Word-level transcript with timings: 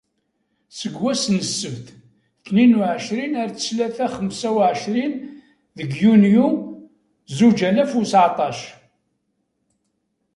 Seg 0.77 0.93
wass 1.01 1.23
n 1.35 1.37
ssebt, 1.47 1.87
tnin 2.45 2.77
u 2.79 2.79
εecrin 2.91 3.33
ar 3.41 3.49
ttlata 3.51 4.07
xemsa 4.15 4.49
u 4.55 4.57
εecrin 4.69 5.13
deg 5.77 5.89
yunyu 6.01 6.47
zuǧ 7.37 7.59
alaf 7.69 7.91
u 7.99 8.01
seεṭac. 8.11 8.59